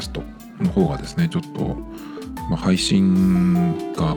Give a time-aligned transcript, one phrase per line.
[0.00, 0.22] ャスト
[0.60, 1.76] の方がですね、ちょっと、
[2.50, 4.16] まあ、配信が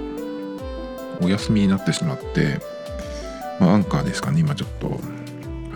[1.22, 2.60] お休みになってしまって、
[3.60, 5.00] まあ、アンカーですかね、今ちょっと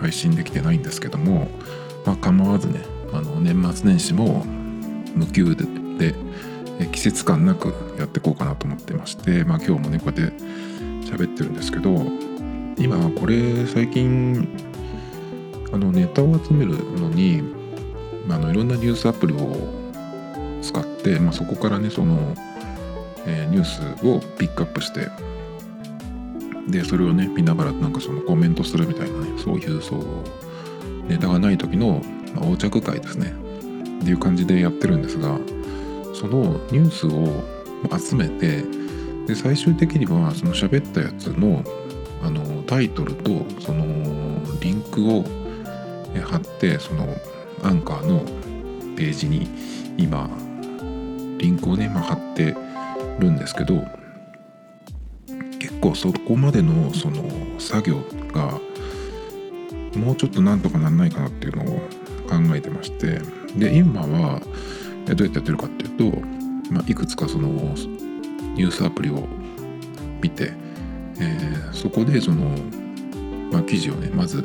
[0.00, 1.48] 配信できてないんですけども、
[2.04, 2.80] まあ、構わずね、
[3.12, 4.44] あの年末年始も
[5.14, 6.14] 無給で
[6.92, 10.36] 季節感なくやっていこうかなと思ってまして、まあ、今日もねこうやって
[11.04, 11.90] 喋ってるんですけど
[12.78, 14.48] 今これ最近
[15.72, 17.42] あのネタを集めるのに、
[18.26, 19.77] まあ、あのいろんなニュースアプリを
[20.68, 22.34] 使って、まあ、そこからねその、
[23.26, 25.08] えーニュースをピックアップして
[26.68, 30.02] でそれをね見ながらなんかそのコメントするみたいなねそういうそう
[31.08, 32.02] ネタがない時の、
[32.34, 33.32] まあ、横着会ですね
[34.00, 35.38] っていう感じでやってるんですが
[36.14, 38.64] そのニュースを集めて
[39.26, 41.64] で最終的にはその喋ったやつの
[42.22, 43.84] あのタイトルとその
[44.60, 45.22] リンクを
[46.24, 47.06] 貼ってその
[47.62, 48.20] アンカーの
[48.96, 49.48] ページに
[49.96, 50.28] 今
[51.38, 52.54] リンクをね、まあ、貼って
[53.18, 53.84] るんですけど
[55.58, 57.24] 結構そこまでのその
[57.58, 57.96] 作業
[58.32, 58.60] が
[59.96, 61.78] もうちょっとなんとかなんないかなっていうのを
[62.28, 63.20] 考えてまして
[63.56, 64.46] で今はど
[65.06, 66.18] うやってやってるかっていうと、
[66.72, 69.26] まあ、いくつかそのニュースアプリを
[70.20, 70.52] 見て、
[71.20, 72.56] えーそこでその、
[73.52, 74.44] まあ、記事をねまず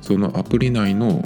[0.00, 1.22] そのアプリ内の、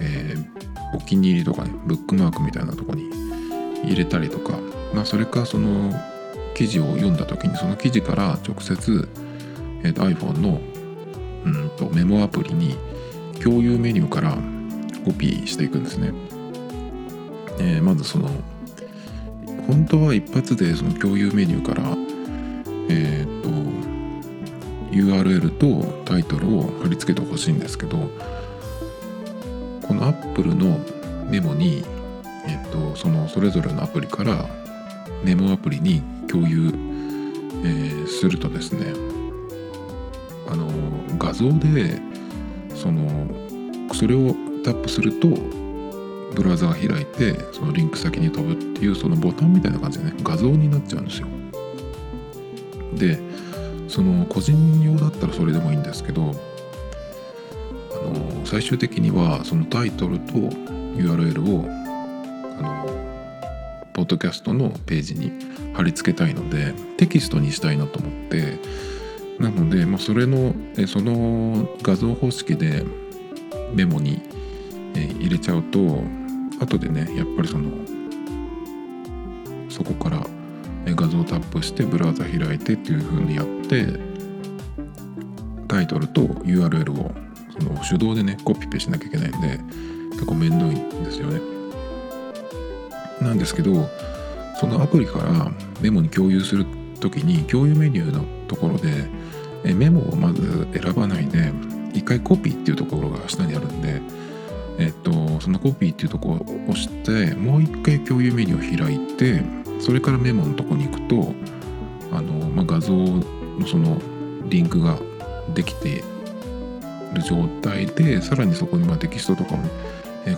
[0.00, 0.56] えー
[0.94, 3.10] お気に入りとかねブックマークみたいなとこに
[3.86, 4.58] 入れたりとか、
[4.92, 5.92] まあ、それかその
[6.54, 9.08] 記事を読んだ時にその記事から直接、
[9.84, 10.60] えーと iPhone の
[11.44, 12.76] うんとメモアプリに
[13.42, 14.36] 共有メニューから
[15.04, 16.12] コピーしていくんですね。
[17.60, 18.28] えーまずその
[19.66, 21.96] 本当は一発でその共有メニューから
[22.88, 23.48] えっ、と
[24.92, 27.98] URL とタイトルを貼り付けてほしいんですけど
[29.86, 30.78] この Apple の
[31.28, 31.84] メモに、
[32.76, 34.48] とそのそれぞれのアプリから
[35.24, 36.72] メモアプリに共有、
[37.64, 38.92] えーするとですね
[40.48, 40.68] あの
[41.18, 42.00] 画像で
[42.74, 43.28] その
[43.92, 45.28] それをタップすると
[46.34, 51.28] ブラウザが開いてそのリンク先に飛ぶっていうそのボタンみたいな感じでね画像になっちゃうんですよ。
[52.94, 53.18] で
[53.88, 56.26] その個人用だったらそれでもいいんですけどあ
[58.08, 61.85] の最終的にはそのタイトルと URL を
[62.58, 63.06] あの
[63.92, 65.32] ポッドキャストのページに
[65.74, 68.58] 貼り付けたいのでテキストにしたいなと思って
[69.38, 70.54] なので、まあ、それの
[70.86, 72.84] その画像方式で
[73.74, 74.22] メモに
[74.94, 76.02] 入れちゃうと
[76.60, 77.70] 後でねやっぱりその
[79.68, 80.26] そこから
[80.94, 83.86] 画像をタップしてブラウザ開いてっていう風にやって
[85.68, 87.12] タイトルと URL を
[87.58, 89.58] その手動でねコピペしなきゃいけないんで
[90.12, 91.55] 結構めんどいんですよね。
[93.20, 93.88] なんですけど
[94.60, 95.50] そのアプリから
[95.80, 96.66] メモに共有する
[97.00, 99.08] 時に共有メニューのところで
[99.74, 101.52] メモをまず選ばないで
[101.92, 104.00] 一回コピーっていうところが下にあるんで
[104.78, 109.42] えっと、そのコピーっていうところを押してもう一回共有メニューを開いて
[109.80, 111.32] それからメモのとこに行くと
[112.12, 113.22] あの、まあ、画像の
[113.66, 113.98] その
[114.48, 114.98] リンクが
[115.54, 115.94] できてい
[117.14, 119.58] る状態でさらにそこにまテキストとかを、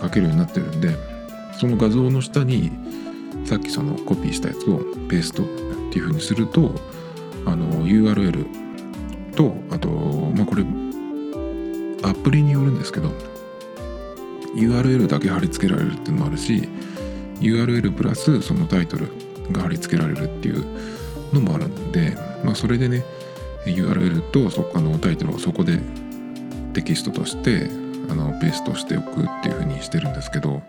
[0.01, 0.95] 書けるようになってるんで
[1.59, 2.71] その画像の下に
[3.45, 4.77] さっきそのコピーしたやつを
[5.09, 5.45] ペーストっ
[5.91, 6.71] ていう風にすると
[7.45, 8.45] あの URL
[9.35, 10.63] とあとまあこれ
[12.03, 13.09] アプリによるんですけど
[14.55, 16.69] URL だけ貼り付けられるっていうのもあるし
[17.41, 19.11] URL プラスそのタイトル
[19.51, 20.65] が貼り付けられるっていう
[21.33, 23.03] のもあるんで、まあ、それでね
[23.65, 25.79] URL とそこのタイトルをそこで
[26.73, 27.69] テキストとして
[28.09, 30.61] あのペーストしておくっていう風にしてるんですけど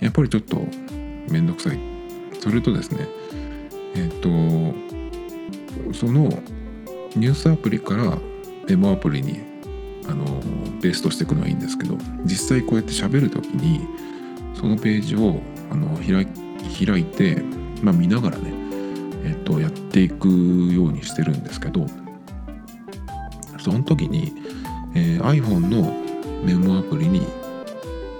[0.00, 0.62] やっぱりちょっと
[1.30, 1.78] めんどくさい。
[2.40, 3.06] それとですね
[3.94, 4.28] えっ、と
[5.92, 6.28] その
[7.16, 8.16] ニュースアプリから
[8.68, 9.40] メモアプリに
[10.08, 10.24] あの
[10.80, 13.86] ペーストしていくのはいいんですけど実際こうやって喋る時に
[14.54, 15.40] そのページを
[15.70, 17.42] あの開い開いて、
[17.82, 18.52] まあ、見ながらね、
[19.24, 21.86] えっと、やっていくようにしてるんですけど
[23.58, 24.32] その時に、
[24.94, 25.92] えー iPhone の
[26.44, 27.26] メモアプリに、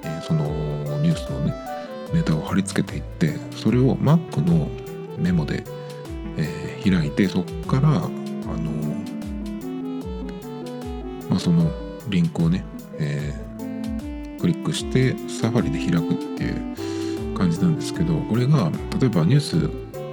[0.02, 0.44] えーその
[1.00, 1.67] ニュースのね
[2.12, 4.68] ネタを貼り付けていってそれを Mac の
[5.18, 5.64] メモで、
[6.36, 8.08] えー開いてそこからあの
[11.28, 11.70] まあ、その
[12.08, 12.64] リンクをね、
[12.98, 13.48] えー
[14.40, 18.70] クリックしてサファリで開くっていう感じなんですけどこれが
[19.00, 19.54] 例えばニュース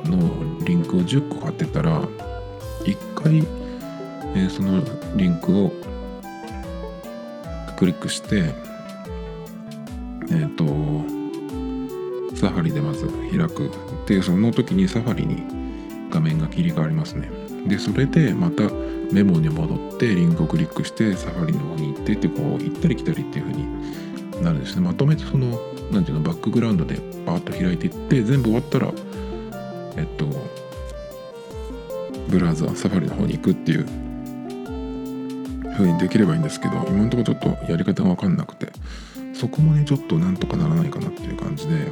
[0.09, 3.37] のリンクを10個貼ってたら1回、
[4.35, 4.81] えーその
[5.15, 5.71] リンクを
[7.77, 8.53] クリックして
[10.31, 10.65] えっ、と
[12.35, 13.71] サファリでまず開く
[14.07, 15.43] でその時にサファリに
[16.11, 17.29] 画面が切り替わりますね。
[17.67, 18.63] でそれでまた
[19.11, 24.81] メモに戻ってリンクをクリックしてサファリの方に行ってってこう行ったり来たりっていう風になるんですね。
[24.81, 25.59] まとめてその
[25.91, 26.95] 何ていうのバックグラウンドで
[27.25, 28.91] バーッと開いていって全部終わったら
[29.97, 30.25] えっと
[32.29, 33.85] ブラウザサファリの方に行くっていう
[35.77, 38.71] 風にできればいいんですけど今のとこちょっとやり方が分かんなくて
[39.33, 41.87] そこもねちょっとなんとかならないかなっていう感じで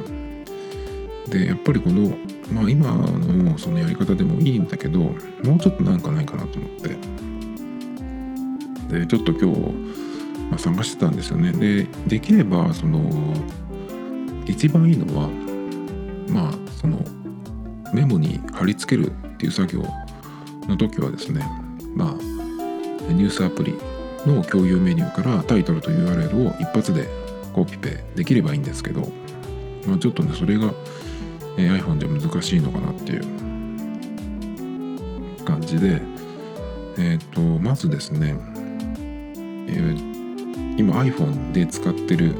[1.28, 2.16] でやっぱりこの
[2.52, 5.12] まあ今のそのやり方でもいいんだけども
[5.56, 7.24] うちょっとなんかないかなと思って。
[8.88, 9.60] でちょっと今日、
[10.50, 11.52] まあ、探してたんですよね。
[11.52, 13.02] でできればその
[14.46, 15.28] 一番いいのは
[16.28, 16.98] まあその
[17.92, 19.82] メモに貼り付けるっていう作業
[20.68, 21.44] の時はですね
[21.94, 23.74] まあニュースアプリ
[24.26, 27.08] の共有メニューからタイトルと URL を一発で
[27.52, 29.02] コピペできればいいんですけど、
[29.86, 30.72] まあ、ちょっとねそれが、
[31.56, 33.24] え iPhone で難しいのかなっていう。
[35.44, 36.00] 感じで。
[36.96, 38.36] えっ、ー、とまずですね、
[39.68, 42.34] えー、今 iPhone で使ってる、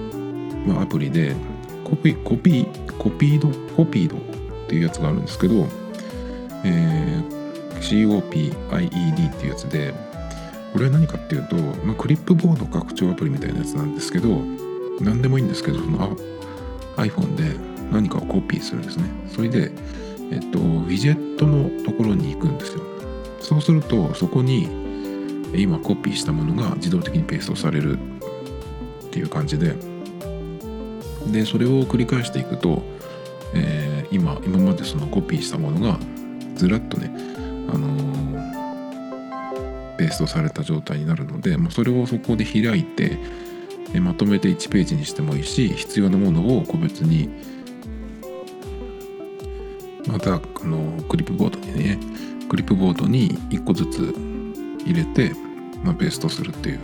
[0.67, 1.35] まあ、アプリで
[1.85, 4.21] コピーコピーコピードコピードっ
[4.69, 5.67] ていうやつがあるんですけど、
[6.65, 9.93] えー、COPIED っていうやつで
[10.73, 14.29] これは何かっていうと、まあ、クリップボード拡張アプリみたいなやつなんですけど
[15.01, 16.17] 何でもいいんですけどその
[16.97, 19.05] iPhone で何かをコピーするんですね。
[19.29, 19.71] それで
[20.31, 22.83] えっとウィジェットのところに行くんですよ。
[23.41, 24.69] そうするとそこに
[25.55, 28.01] 今コピーしたものが自動的にペーストされるっ
[29.11, 29.75] ていう感じで
[31.31, 32.83] でそれを繰り返していくと、
[33.55, 35.99] えー、今今までそのコピーしたものが
[36.57, 37.11] ずらっとね、
[37.73, 43.19] あのー、ペーストされた状態になるので、まあ、それをそこで開いて
[44.01, 47.31] まとめて1ページにしてもいいし必要なものを個別に
[50.07, 51.99] またあのクリップボードにね
[52.49, 54.15] クリップボードに1個ずつ
[54.85, 55.33] 入れて、
[55.83, 56.81] まあ、ペーストするっていう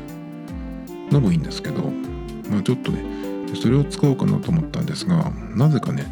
[1.10, 1.82] のもいいんですけど、
[2.50, 3.04] まあ、ちょっとね
[3.54, 6.06] それを使おうかなと思ったんですがなぜかね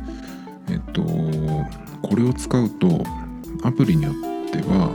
[0.68, 3.04] えっとこれを使うと
[3.64, 4.12] アプリによっ
[4.50, 4.94] ては、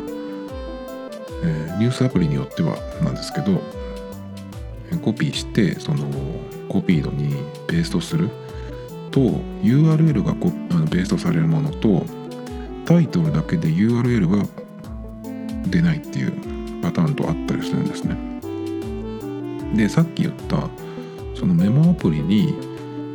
[1.44, 3.60] えー、ニュースアプリによってはなんですけど
[5.00, 6.06] コピーしてその
[6.70, 7.36] コピードに
[7.68, 8.30] ペーストする
[9.14, 9.20] と
[9.62, 12.04] URL がコあのペーストされるものと
[12.84, 14.44] タイトルだけで URL が
[15.70, 18.18] 出ないっていうパターンとあったりするんですね。
[19.76, 20.68] でさっき言った
[21.36, 22.56] そのメモアプリに、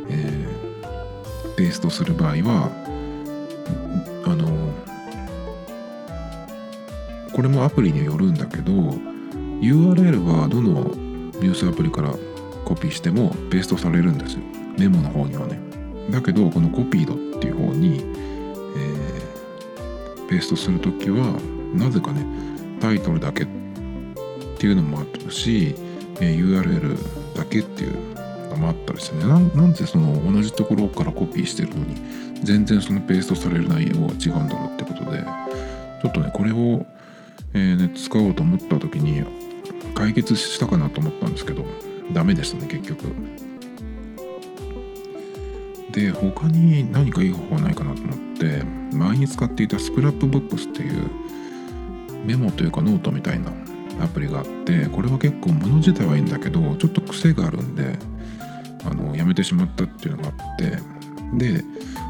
[0.09, 2.71] えー、ペーストする場合は
[4.25, 4.73] あの
[7.33, 8.71] これもアプリによるんだけど
[9.61, 10.81] URL はどの
[11.41, 12.13] ニュースアプリから
[12.63, 14.41] コピーしてもペーストされるんですよ
[14.77, 15.68] メモの方にはね
[16.11, 18.03] だけどこのコピードっていう方に、
[18.75, 21.39] えー、ペーストするときは
[21.73, 22.25] なぜかね
[22.79, 23.47] タイトルだけっ
[24.57, 25.75] ていうのもあったし、
[26.19, 31.95] えー、URL だけっていうのもあったりしてねなんでその同じところからコピーしてるのに
[32.43, 35.23] 全然そのペーストされる内容は違うんだろうってことで
[36.01, 36.85] ちょっとねこれを、
[37.53, 39.23] えーね、使おうと思った時に
[39.93, 41.65] 解決したかなと思ったんですけど
[42.13, 43.48] ダメでしたね結局。
[45.91, 48.63] で他に何かいい方法はないかなと思って
[48.95, 51.09] 前に使っていた Scrapbox っていう
[52.25, 53.51] メモというかノートみたいな
[54.01, 57.97] アプリがあってこれは結構物自体はいいんだけどちょっと癖があるんで
[58.85, 60.77] あのやめてしまったっていうのがあって
[61.33, 61.63] で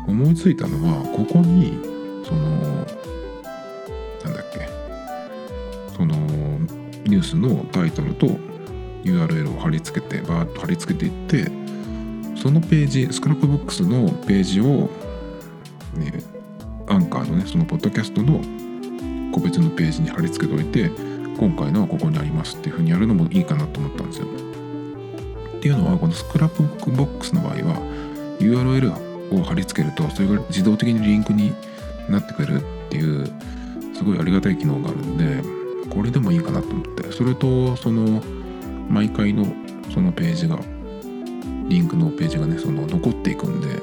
[0.07, 1.79] 思いついたのはここに
[2.25, 2.39] その
[4.24, 4.69] なんだっけ
[5.95, 6.15] その
[7.05, 8.27] ニュースのタイトルと
[9.03, 11.58] URL を貼り付けてバーッと貼り付けていって
[12.41, 14.89] そのページ Scrapbox のページを、
[15.96, 16.24] ね、
[16.88, 18.41] アンカーのねそのポッドキャストの
[19.34, 20.89] 個別のページに貼り付けておいて
[21.38, 24.27] 今回のはここにありますっていうふうにやるのもいいかなと思ったんですよ。
[25.58, 31.53] っていうのはこの Scrapboxの場合は URL を貼り付けるとそれが自動的にリンクに
[32.10, 33.25] なってくれるっていう
[33.93, 35.43] すごいありがたい機能があるんで
[35.89, 38.22] これでもいいかなと思ってそれとその
[38.89, 39.46] 毎回の
[39.93, 40.58] そのページが
[41.67, 43.81] リンクのページがねその残っていくんで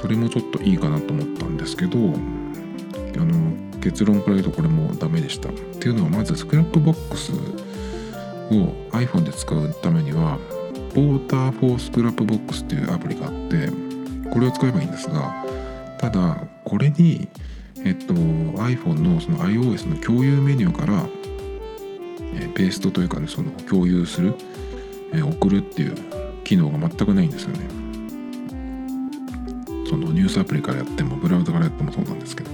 [0.00, 5.48] それもちょっといいかなと思ったんですけどあの結論から言うとこれもダメでした。
[5.48, 10.38] っていうのはまずスクラップボックスを iPhone で使うためには
[10.94, 13.70] ポーターフォースクラップボックスっていうアプリがあって
[14.30, 15.44] これを使えばいいんですが
[15.98, 17.28] ただこれに
[17.84, 21.06] えっと iPhone のその iOS の共有メニューから、
[22.34, 24.34] えペーストというかねその共有する
[25.12, 25.94] え、送るっていう
[26.46, 27.68] 機能が全くないんですよね。
[29.88, 32.50] そのニュースアプリからやってもブラウザからやってもそうなんですけど。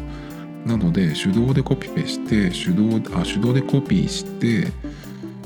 [0.66, 4.70] なので手動でコピペして手動あ手動でコピーして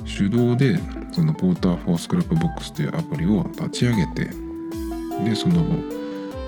[0.04, 0.78] 手動で
[1.10, 4.30] そのポーターフォースクラップボックスというアプリを立ち上げて
[5.24, 5.64] でその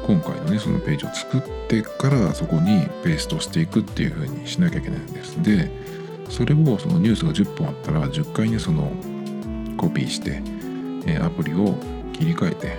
[0.06, 5.42] 今回のねそのページを作ってからそこにペーストしていくっていう風にしなきゃいけないんです。
[5.42, 5.70] で
[6.28, 8.92] それをそのニュースが10本あったら10回ねその
[9.78, 10.42] コピーして、
[11.06, 11.74] えアプリを
[12.12, 12.76] 切り替えて、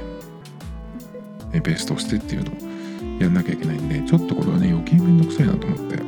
[1.54, 6.00] えペーストしてっていうのをやんなきゃいけないんでちょっとこれはね余計めんどくさいなと思って。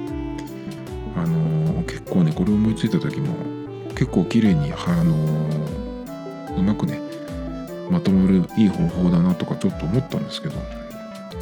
[1.16, 3.36] あのー、結構ねこれ思いついた時も
[3.90, 7.00] 結構綺麗にあのー、うまくね
[7.90, 10.56] まとまるいい方法だなとかちょっと思ったんですけど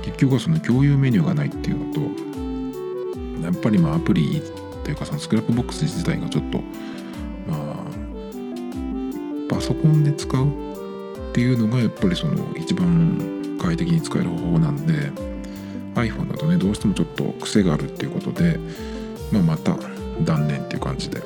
[0.04, 2.02] 結局はその共有メニューがないっていうのと
[3.44, 4.42] やっぱりまあアプリ
[4.84, 6.62] というかそのスクラップボックス自体がちょっと
[9.50, 15.12] パソコンで使うっていうのがやっぱりその一番快適に使える方法なんで
[15.96, 18.58] iPhone だとねどうしてもちょっと癖があるっていうことで、
[19.32, 19.76] まあ、また
[20.22, 21.22] 断念っていう感じで。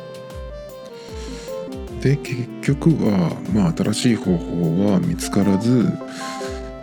[2.02, 5.88] で結局は、まあ、新しい方法は見つからず、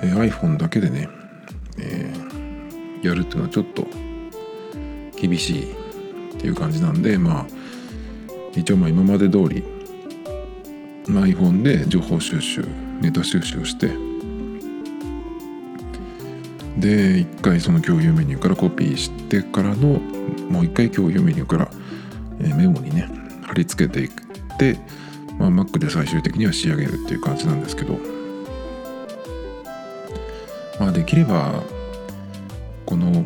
[0.03, 1.11] え iPhone だけでね、
[1.79, 3.87] えー、やるっていうのはちょっと
[5.17, 7.47] 厳しいっていう感じなんでまあ
[8.57, 9.63] 一応まあ今まで通り、
[11.07, 12.65] まあ、iPhone で情報収集
[13.01, 13.91] ネタ収集をして
[16.79, 20.01] で一回その共有メニューからコピーしてからの
[20.49, 21.71] もう一回共有メニューから、
[22.39, 23.09] メモにね
[23.43, 24.11] 貼り付けていっ
[24.59, 24.79] て、
[25.39, 27.99] まあ、Mac で最終的には仕上げるっていう感じなんですけど
[30.79, 31.63] まあできれば
[32.87, 33.25] この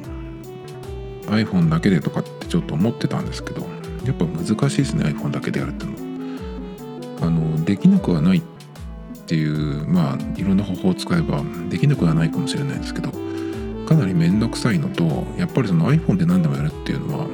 [1.27, 3.63] iPhone だけでとかってちょっと思ってたんですけど
[4.05, 5.93] やっぱ難しいですね iPhone だけでやるっての。
[5.93, 6.04] は
[7.25, 8.43] あのできなくはないっ
[9.27, 13.11] ていうまあいろんな方法を使えばできなくはないかもしれないですけど
[13.87, 17.27] かなり面倒くさいのとやっぱりその iPhone で何でもやるっていうのは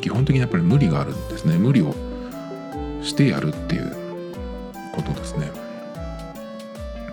[0.00, 1.58] 基本的にやっぱり無理があるんですね。
[1.58, 1.92] 無理を
[3.02, 3.96] してやるっていう
[4.94, 5.50] ことですね。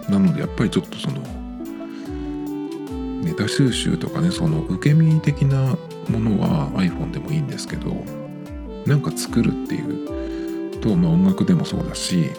[0.10, 1.22] なのでやっぱりちょっとその
[3.24, 5.76] ネタ収集とかねその受け身的な
[6.10, 7.96] ものは iPhone でもいいんですけど
[8.86, 10.33] なんか作るっていう
[10.84, 12.30] と、まあ、音楽でもそうだし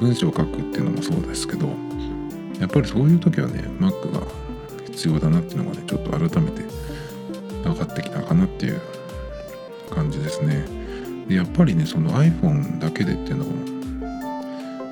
[0.00, 1.66] 文章を書くっていうのもそうですけど
[2.60, 4.24] やっぱりそういう時はね Mac が
[4.86, 6.62] 必要だなっていうのがねちょっと改めて
[7.64, 8.80] 分かってきたかなっていう
[9.90, 10.64] 感じですね。
[11.28, 13.52] でやっぱりねその iPhone だけでっていうのも、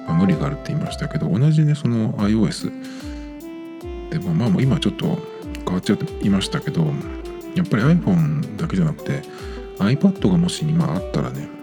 [0.07, 2.71] まあ、無理があるって言いましたけど同じねその iOS
[4.11, 5.19] でもまあ今ちょっと
[5.65, 6.85] 変わっちゃっていましたけど
[7.55, 9.23] やっぱり iPhone だけじゃなくて
[9.79, 11.60] iPad がもし今あったらね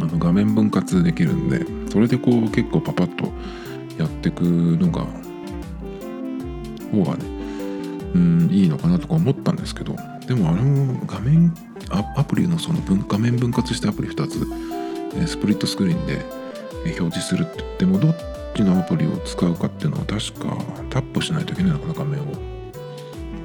[0.00, 3.32] あの画面分割できるんでそれでこう結構パパッと
[3.98, 5.06] やってくのが
[6.92, 7.24] 方がね
[8.14, 11.54] うんいいのかなとか思ったんですけどでもあの画面
[11.90, 16.24] アプリのその画面分割したアプリ2つスプリットスクリーンで
[16.98, 18.16] 表示するって言ってもどっ
[18.54, 20.56] ちのアプリを使うかっていうのは確か
[20.90, 22.56] タップしないといけないのかな画面を。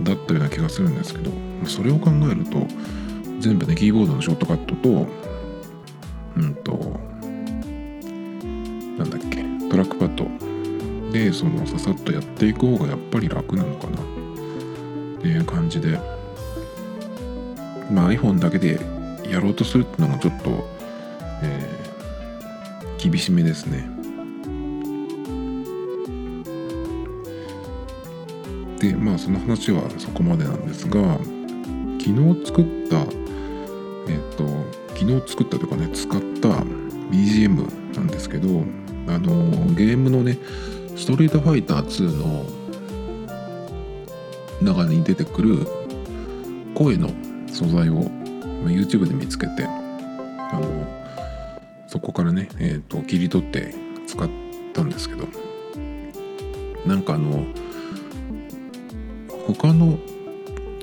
[0.03, 1.31] だったような気がするんですけど
[1.65, 2.65] それを考えると
[3.39, 5.07] 全部ねキーボードのショートカットと
[6.41, 6.71] うんと
[8.97, 10.27] なんだっけトラックパッド。
[11.11, 13.99] でそのささっとやっていく方がやっぱり楽なのかな。
[13.99, 15.99] っていう感じで。
[17.91, 18.79] まあ iPhone だけで
[19.29, 20.67] やろうとするっていうのがちょっと、
[21.43, 23.89] えー、厳しめですね。
[28.79, 31.17] でまあその話はそこまでなんですが
[31.99, 33.05] 昨日作った、
[35.01, 36.49] 昨日作ったとかね使った
[37.09, 38.63] BGM なんですけど
[39.07, 40.37] あのゲームのね
[40.95, 42.45] ストリートファイター2の
[44.61, 45.65] 中に出てくる
[46.75, 47.09] 声の
[47.47, 48.03] 素材を
[48.67, 50.85] YouTube で見つけてあの
[51.87, 53.73] そこからね、えーと、切り取って
[54.05, 54.29] 使っ
[54.71, 55.27] たんですけど
[56.85, 57.43] なんかあの
[59.47, 59.97] 他の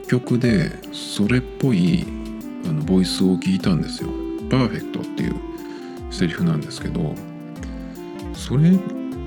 [0.08, 2.04] 曲でそれっぽい
[2.68, 4.10] あのボイスを聞いたんですよ。
[4.50, 5.34] パーフェクトっていう
[6.10, 7.14] セリフなんですけど
[8.34, 8.72] それ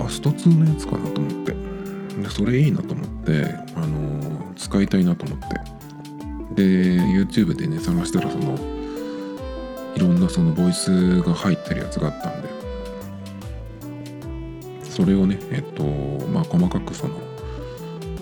[0.00, 1.72] あスト2のやつかなと思って。
[2.12, 5.46] でそれいいなと思ってあの使いたいなと思って。
[6.54, 6.62] で
[7.00, 8.58] YouTube でね探したらその
[9.96, 12.48] いろんなそのボイスが入ってるやつがあったんで。
[14.84, 15.82] それをねえっと
[16.28, 17.14] まあ細かくその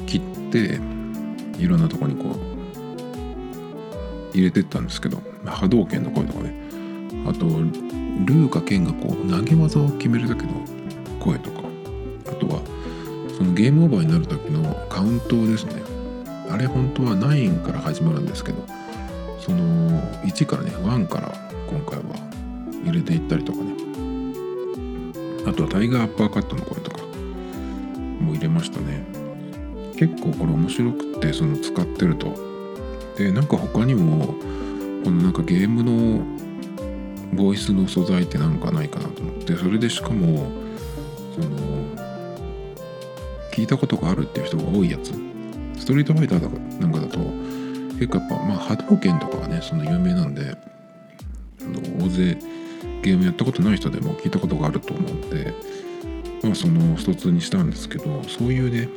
[0.06, 0.20] 切っ
[0.52, 0.80] て
[1.58, 2.49] いろんなとこにこう
[4.32, 6.54] 入れてったんですけど波動拳の声とかね。
[7.26, 10.52] あとルーか剣がこう投げ技を決める時の
[11.18, 11.60] 声とか。
[12.26, 12.60] あとは
[13.36, 15.82] そのゲームオーバーになる時のカウントですね。
[16.50, 18.64] あれ本当は9から始まるんですけど
[19.38, 21.32] その1からね1から
[21.68, 22.16] 今回は
[22.84, 23.74] 入れていったりとかね。
[25.46, 26.98] あとはタイガーアッパーカットの声とか
[28.20, 29.04] も入れましたね。
[29.96, 32.49] 結構これ面白くてその使ってると
[33.20, 34.34] でなんか他にも
[35.04, 36.24] このなんかゲームの
[37.34, 40.50] ボイスの素材ってなんかないかなと思ってそれでしかも
[41.34, 41.58] その
[43.52, 45.12] 聞いたことがあるっていう人が多いやつ。
[45.76, 47.18] ストリートファイターなんかだと
[47.98, 50.56] 結構やっぱまあ波動拳とかはねその有名なんで
[51.98, 52.38] 大勢
[53.02, 55.54] ゲームやったことない人でも聞いたことがあると思うんで
[56.42, 58.88] まあその一つにしたんですけどそういうね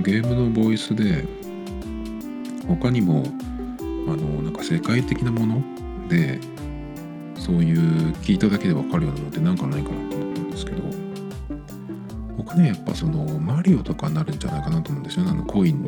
[0.00, 1.24] ゲームのボイスで
[2.66, 3.24] 他にも
[4.12, 5.62] あのなんか世界的なもの
[6.08, 6.40] で
[7.36, 10.82] そういう聞いただけで分かるようなものってなんかないかなと思ったんですけど
[12.36, 15.30] 他ねやっぱそのマリオとかになるんじゃないかなと思うんですよね。
[15.30, 15.82] あのコイン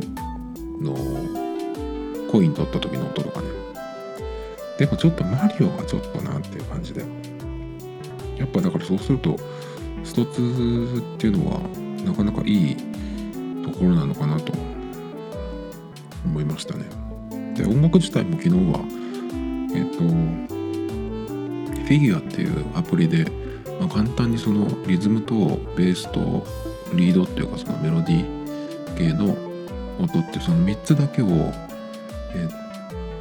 [0.80, 0.94] の
[2.30, 3.48] コイン取った時の音とかね。
[4.78, 7.04] でもちょっとマリオがちょっとなっていう感じで。
[8.40, 9.36] やっぱだからそうすると
[10.02, 11.60] ストツっていうのは
[12.06, 12.76] なかなかいい
[13.62, 14.54] ところなのかなと
[16.24, 16.99] 思いましたね。
[17.60, 18.80] で音楽自体も昨日は
[19.74, 19.98] えっ、と
[21.84, 23.24] フィギュアっていうアプリで、
[23.80, 25.34] まあ、簡単にそのリズムと
[25.76, 26.46] ベースと
[26.94, 29.36] リードっていうかそのメロディー系の
[30.02, 32.48] 音ってその3つだけを、え、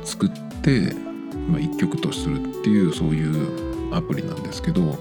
[0.04, 0.30] 作っ
[0.62, 0.94] て、
[1.48, 4.98] まあ、1曲とするっていうそういうアプリなんですけど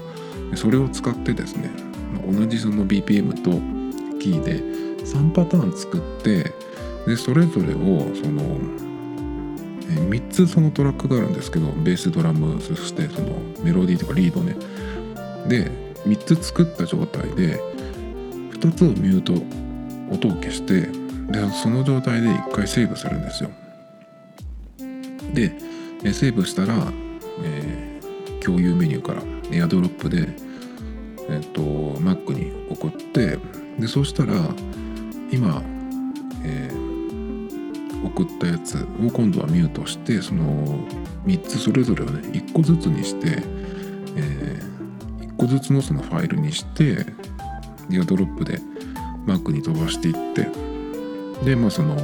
[0.55, 1.69] それを使ってですね、
[2.27, 3.51] 同じその BPM と
[4.19, 4.59] キーで
[5.05, 6.51] 3パターン作って
[7.05, 8.88] でそれぞれをその
[9.89, 14.55] 3つそのトラックがあるんですけどベースドラムそしてそのメロディーとかリードね。
[15.47, 15.71] で
[16.05, 17.59] 3つ作った状態で
[18.51, 19.33] 2つをミュート
[20.13, 20.81] 音を消して
[21.31, 23.49] でその状態で1回セーブするんですよ。
[25.33, 25.53] で
[26.13, 26.75] セーブしたら、
[27.43, 30.29] えー、共有メニューからエアドロップで
[31.29, 33.37] えっ、と Mac に送って
[33.79, 34.33] でそうしたら
[35.31, 35.61] 今、
[36.43, 36.88] えー、
[38.03, 40.45] 送ったやつを今度はミュートしてその
[41.25, 43.43] 3つそれぞれをね1個ずつにして、
[44.15, 47.05] えー、1個ずつのそのファイルにして
[47.91, 48.59] エアドロップで
[49.25, 50.47] Mac に飛ばしていって
[51.43, 51.95] でまあその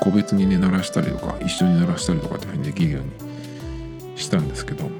[0.00, 4.90] 個別にね鳴らしたりとか一緒に鳴らしたりとかっていうふうにできるようにしたんですけど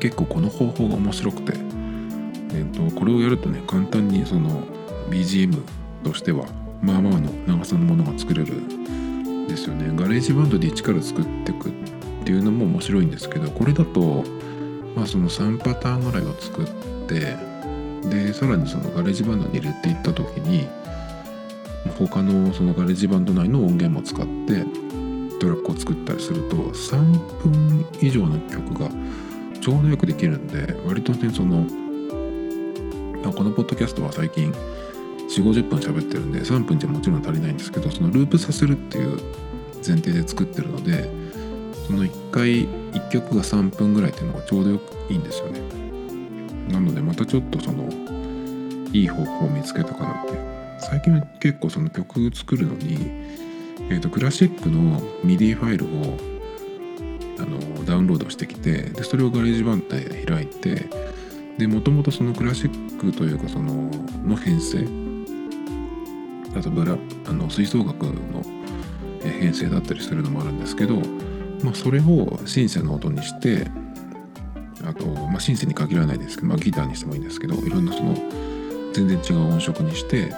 [0.00, 4.62] 結構この方法が面白くて、えーと、これをやるとね簡単にその
[5.08, 5.62] BGM
[6.04, 6.46] としては
[6.82, 9.90] まあまあの長さのものが作れるんですよね。
[9.94, 11.72] GarageBandで一から作っていくっ
[12.24, 14.24] ていうのも面白いんですけどこれだと
[14.94, 16.66] まあその3パターンぐらいを作っ
[17.06, 17.36] て
[18.08, 20.66] でさらにその GarageBandに入れていった時に
[21.98, 24.64] 他のその GarageBand内の音源も使って
[25.38, 26.98] トラックを作ったりすると3
[27.42, 28.90] 分以上の曲が
[29.60, 31.66] ちょうどよくできるんで割とねその
[33.32, 34.52] このポッドキャストは最近
[35.28, 39.20] 4 5 0分喋ってるんで3分じゃもちろん足りないんですけどそのループさせるっていう
[39.86, 41.10] 前提で作ってるので
[41.86, 45.60] その1回1曲が3分ぐらいっていうのがちょうどよくいいんですよね。
[46.72, 47.88] なのでまたちょっとその
[48.92, 50.56] いい方法を見つけたかなって。
[50.78, 53.10] 最近は結構その曲作るのに、
[53.90, 56.16] えーと、クラシックの MIDI ファイルを
[57.38, 60.88] あのダウンロードしてきてでそれを GarageBand で開いて
[61.58, 63.90] でもともとそのクラシックというかその
[64.24, 65.05] の編成
[66.56, 68.42] あとブラあの吹奏楽の
[69.22, 70.96] 編成だったりするのもあるんですけど、
[71.62, 73.66] まあ、それをシンセの音にして
[74.84, 78.14] あと、まあ、シンセに限らないですけど、まあ、ギターにしてもいいんですけどいろんなその
[78.92, 80.32] 全然違う音色にして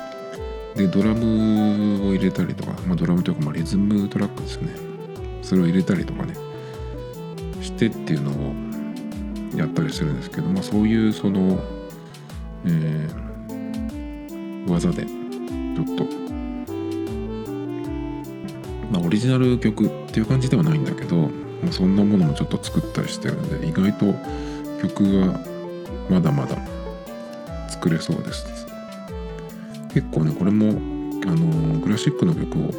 [0.74, 4.88] でドラムを入れたりとか、まあ、ドラムというかまあリズムトラックですね。
[5.42, 6.34] それを入れたりとかね
[7.62, 8.54] してっていうのを
[9.56, 11.58] やったりするんですけど、まあ、そういうその、
[12.66, 15.06] えー、技で
[15.78, 16.04] ちょっと、
[18.90, 21.28] まあ、オリジナル曲っていう感じではないんだけど、ま
[21.68, 24.12] あ、そんなものもちょっと作ったりしてるんで意外と
[24.82, 25.38] 曲が
[26.10, 26.56] まだまだ
[27.68, 28.66] 作れそうです。
[29.94, 30.70] 結構ねこれも
[31.26, 32.70] あのクラシックの曲を、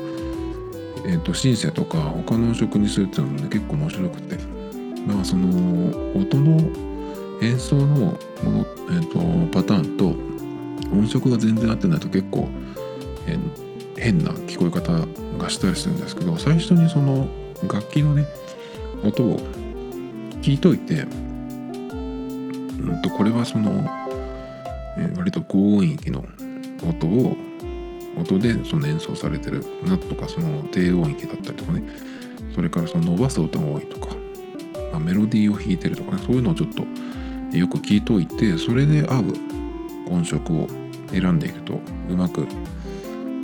[1.06, 4.36] えーと、シンセとか他の音色にするっていうのもね結構面白くて。
[4.36, 5.48] だからその
[6.14, 6.60] 音の
[7.42, 8.18] 演奏のもの、
[8.90, 10.08] えーと、パターンと
[10.92, 12.50] 音色が全然合ってないと結構
[13.30, 14.94] え変な聞こえ方
[15.38, 17.28] がしたりするんですけど最初にその
[17.64, 18.26] 楽器のね
[19.04, 19.40] 音を
[20.42, 23.86] 聞いといて、うんとこれはその
[25.00, 26.26] えー、割と高音域の
[26.88, 27.38] 音を
[28.18, 31.84] 音でその演奏されてるなとかその低音域だったりとかね
[32.54, 34.16] それからその伸ばす音が多いとか、
[34.92, 36.84] まあ、メロディーを弾いてるとかねそういうのをちょっと
[37.58, 39.24] よく聞いといてそれで合う
[40.12, 40.68] 音色を
[41.12, 42.46] 選んでいくとうまく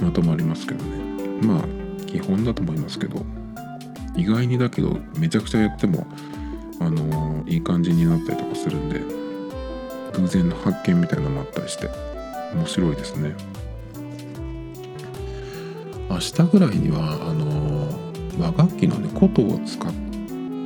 [0.02, 0.98] まとまりますけどね。
[1.42, 3.26] まあ基本だと思いますけど。
[4.18, 6.08] 意外にだけどめちゃくちゃやっても
[6.80, 9.02] あのー、いい感じになったりとかするんで
[10.14, 11.90] 偶然の発見みたいなのもあったりして
[12.54, 13.36] 面白いですね。
[16.10, 19.92] 明日ぐらいにはあのー、和楽器のね琴を使っ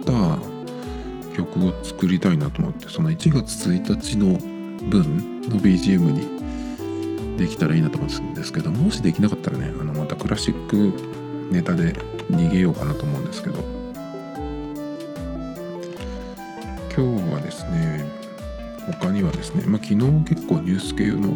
[0.06, 4.38] た曲を作りたいなと思ってその1月1日の
[4.90, 6.39] 分の BGM に
[7.40, 10.94] できたらいいなと思うんですけどもしできなかったらねあのまたクラシック
[11.52, 11.94] ネタで
[12.30, 13.80] 逃げようかなと思うんですけど。
[17.00, 18.06] 今日はですね
[19.00, 21.34] 他にはですね、まあ、昨日結構ニュース系の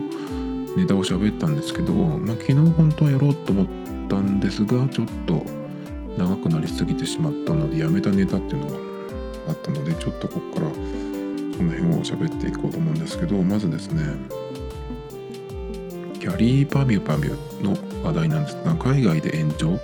[0.76, 3.68] ネタを喋ったんですけど、まあ、昨日本当はやろうと思っ
[4.10, 5.46] たんですがちょっと
[6.18, 8.78] 長くなりすぎてしまったのでやめたネタっていうのが
[9.50, 14.04] あったのでちょっとここからその辺を喋っていこうと思うんですけどまずですね
[16.24, 18.56] キャリーパミュパミュの話題なんです。
[18.64, 19.78] が海外で炎上？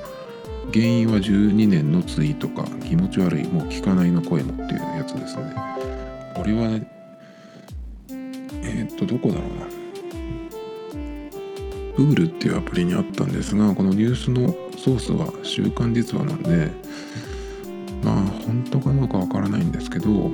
[0.74, 5.54] 原因は12年のツイートか気持ち悪いもう聞かないの声もっていうやつですね。
[6.38, 6.88] これはね
[8.64, 9.66] えー、っとどこだろうな。
[11.98, 14.48] プールっていうアプリにあったんですがこのニュースの
[14.78, 16.72] ソースは「週刊実話」なんで
[18.02, 20.32] まあ本当かどうかわからないんですけどこ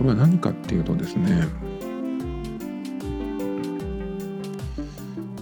[0.00, 1.46] れは何かっていうとですね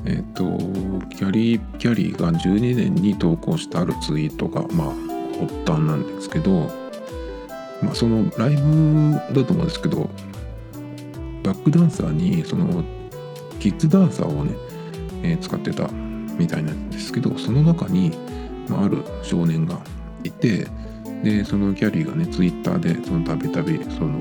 [0.04, 4.88] えっ、ー、とキャリーキャリーが12年に投稿したあるツイートがまあ
[5.40, 6.70] 発端なんですけど、
[7.82, 10.08] まあ、そのライブだと思うんですけど
[11.42, 12.84] バックダンサーにその
[13.60, 14.54] キッズダンサーをね、
[15.22, 15.88] えー、使ってた
[16.38, 18.10] みたいなんですけどその中に、
[18.68, 19.80] まあ、ある少年が
[20.22, 20.66] いて
[21.22, 24.20] でそのキャリーがねツイッターでそのたびたびその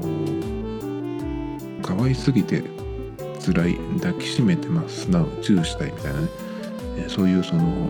[1.82, 2.64] 可愛すぎて
[3.46, 5.10] 辛い抱きしめてます。
[5.10, 5.92] なチューしたい。
[5.92, 6.28] みたいなね、
[6.98, 7.88] えそういうその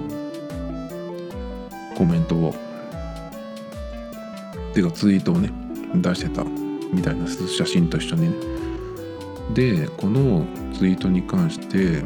[1.96, 2.56] コメントを
[4.74, 5.52] ていうかツイートをね
[5.96, 6.44] 出してた
[6.92, 8.36] みたいな写真と一緒にね。
[9.54, 12.02] でこのツイートに関して、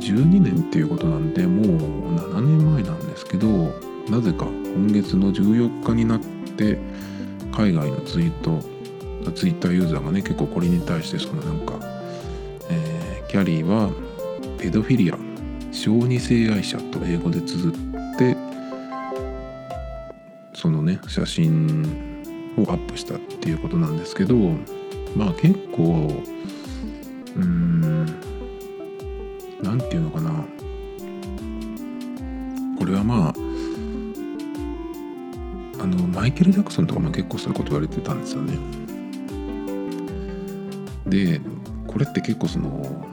[0.00, 3.48] 12年っていうことなんでもう7年前なんですけど
[4.08, 6.20] なぜか今月の14日になっ
[6.56, 6.78] て
[7.52, 8.60] 海外のツイート
[9.32, 11.93] ツイッターユーザーがね結構これに対してそのなんか
[13.34, 13.90] キャリーは
[14.60, 15.18] ペドフィリア
[15.72, 17.78] 小児性愛者と英語で綴っ
[18.16, 18.36] て
[20.54, 21.82] そのね写真
[22.56, 24.36] をアップしたっていうことなんですけど
[25.16, 26.14] まあ結構
[27.34, 28.06] うーん
[29.64, 30.30] 何て言うのかな
[32.78, 33.34] これはまあ
[35.82, 38.56] あのマイケル・ジャクソンとかも結構そういうこと言われてたんですよね。
[41.08, 41.40] で
[41.88, 43.12] これって結構その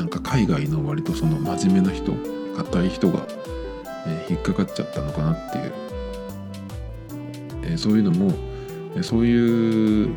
[0.00, 2.14] なんか海外の割とその真面目な人
[2.56, 3.26] 硬い人が、
[4.06, 5.72] えー、引っかかっちゃったのかなっていう、
[7.64, 8.32] えー、そういうのも、
[8.96, 10.14] えー、そういう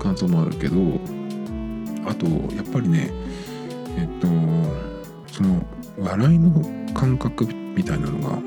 [0.00, 0.74] 感想もあるけど
[2.04, 3.12] あとやっぱりね
[3.96, 4.26] えっと
[5.32, 5.64] その
[6.00, 8.42] 笑いの感覚みたいなのが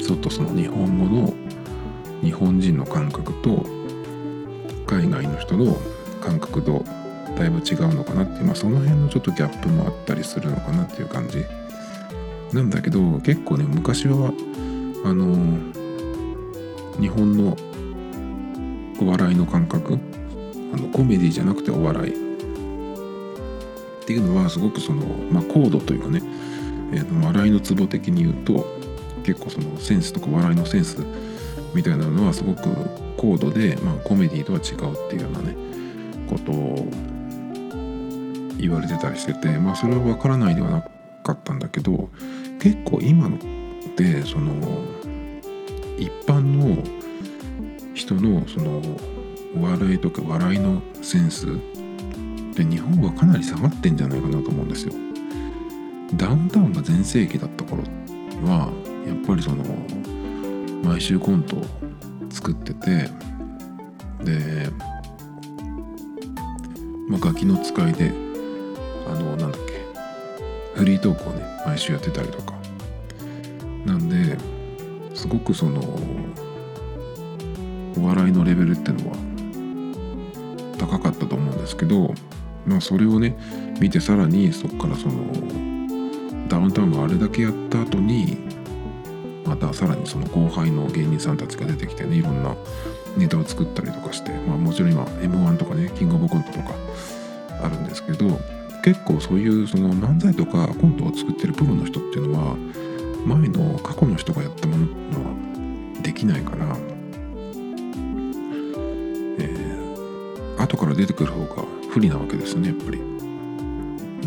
[0.00, 1.34] ちょっとその日本語の
[2.22, 3.66] 日本人の感覚と
[4.86, 5.76] 海外の人の
[6.20, 6.84] 感覚と
[7.40, 11.46] だいぶ違うのかなっていう、まあ、その辺のちょっとギャップもあったりするのかなっていう感じ。
[12.52, 14.32] なんだけど結構ね昔は
[15.04, 15.34] あの
[17.00, 17.56] 日本の
[19.00, 19.98] お笑いの感覚
[20.74, 22.10] あのコメディじゃなくてお笑い。
[22.10, 26.20] っていうのはすごくその、まあ、高度というかね、
[26.92, 28.66] えー、笑いのツボ的に言うと
[29.24, 31.06] 結構そのセンスとか笑いのセンス
[31.72, 32.68] みたいなのはすごく
[33.16, 35.56] 高度で、まあ、コメディとは違うっていうようなね
[36.28, 36.88] ことを
[38.60, 40.82] 言われてたりしててまあそれは分からないではな
[41.22, 42.08] かったんだけど
[42.60, 43.38] 結構今のっ
[43.96, 44.54] てその
[45.98, 46.82] 一般の
[47.94, 48.80] 人のその
[49.56, 51.46] お笑いとか笑いのセンス
[52.54, 54.92] で日本はかなり下がってんじゃないかなと思うんですよ。
[56.14, 57.82] ダウンタウンが全盛期だった頃
[58.44, 58.72] は
[59.06, 59.64] やっぱりその
[60.82, 61.64] 毎週コントを
[62.30, 63.08] 作ってて
[64.24, 64.70] で、
[67.08, 68.12] まあ、ガキの使いで
[69.10, 69.84] あのなんだっけ
[70.74, 72.60] フリートークをね毎週やってたりとか。
[73.84, 74.36] なんで
[75.14, 75.80] すごくその
[77.98, 79.16] お笑いのレベルってのは
[80.78, 82.14] 高かったと思うんですけど、
[82.66, 83.36] まあ、それをね
[83.80, 85.14] 見てさらにそこからその
[86.48, 88.38] ダウンタウンがあれだけやった後に
[89.44, 92.54] またさらにその後輩の芸人さんたちが出てきてねいろんな
[93.16, 96.74] ネタを作ったりとかして、まあ、もちろん今 m 1とかねキングオブコントとか
[97.62, 98.38] あるんですけど
[98.82, 102.56] 結構そういうその漫才とかコントを作ってるプロの人っていうのは
[103.26, 106.76] 前の過去の人がやったものはできないから、
[109.38, 113.10] えー、後から出てくる方が不利なわけですねやっぱり。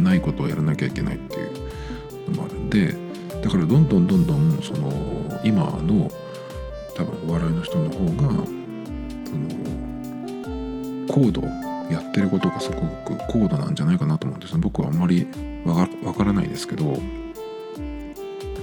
[0.02, 1.52] ないことをやらなきゃいけないっていう
[2.32, 2.96] のもあるんで
[3.42, 4.92] だからどんどんどんどんその
[5.44, 6.10] 今の
[6.96, 8.12] 多分お笑いの人の方が
[9.26, 9.48] その
[11.08, 11.42] 高度
[11.91, 15.28] やってることがすごく高度なんじゃないかなと思うんですね僕はあんまり
[15.65, 16.98] わからないですけど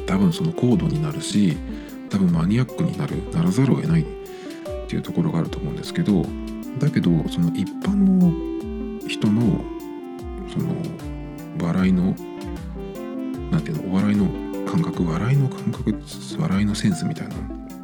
[0.07, 1.57] 多分その高度になるし
[2.09, 4.05] 多分マニアックになるならざるを得ないっ
[4.89, 6.25] ていうところがあると思うんですけど
[6.79, 9.65] だけどその一般の人の
[10.53, 10.75] その
[11.63, 12.15] 笑いの
[13.51, 14.27] 何ていうのお笑いの
[14.69, 15.95] 感覚笑いの感覚
[16.39, 17.35] 笑いのセンスみたいな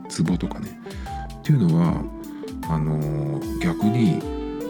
[0.08, 0.80] ツボとかね
[1.38, 2.02] っていうのは
[2.68, 4.20] あの、逆に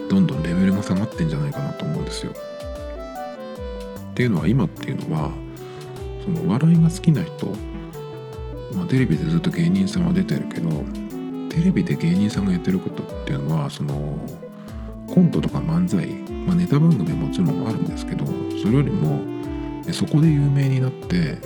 [0.09, 2.33] どんどんレベルが下がってんじゃないかなと思うんですよ。
[4.11, 5.31] っていうのは今っていうのは
[6.23, 7.45] その笑いが好きな人、
[8.73, 10.69] まあ、テレビでずっと芸人さんは出てるけど
[11.49, 14.17] テレビで芸人さんがやってることっていうのはその
[15.07, 16.05] コントとか漫才、
[16.45, 18.25] まあ、ネタ番組もちろんあるんですけど
[18.61, 19.21] それよりも
[19.93, 21.37] そこで有名になって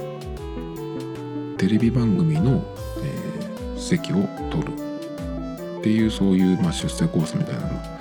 [1.57, 2.63] テレビ番組の、
[3.03, 4.15] えー、席を
[4.49, 8.00] 取るっていうそういう、まあ、出世コースみたいなの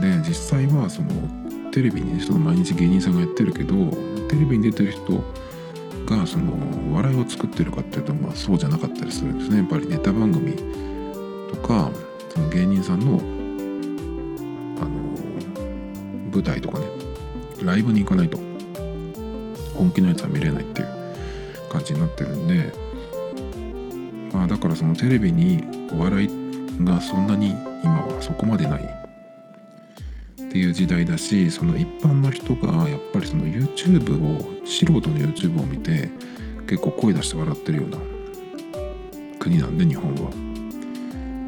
[0.00, 1.08] で実際はその
[1.70, 3.74] テレビに、ね、その毎日芸人さんがやってるけど
[4.28, 5.22] テレビに出てる人
[6.06, 6.54] がその
[6.94, 9.58] 笑いを作ってるかっていうと、まあ、そうじゃなかったりするんですね。
[9.58, 10.52] やっぱりネタ番組
[11.52, 11.90] とか
[12.30, 13.20] その芸人さんの
[14.80, 14.90] あの
[16.32, 16.86] 舞台とかね
[17.62, 18.38] ライブに行かないと
[19.74, 20.88] 本気のやつは見れないっていう
[21.70, 22.72] 感じになってるんで
[24.32, 26.28] まあだからそのテレビにお笑い
[26.80, 27.50] がそんなに
[27.82, 28.97] 今はそこまでない
[30.48, 36.08] っていう時代だしその一般の人がやっぱりその YouTube を素人の YouTube を見て
[36.66, 37.98] 結構声出して笑ってるような
[39.38, 40.48] 国なんで日本は。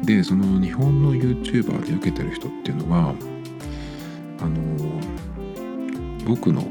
[0.03, 3.13] でその日本の YouTuber で受けてる人っていうのは
[4.39, 4.59] あの
[6.25, 6.63] 僕の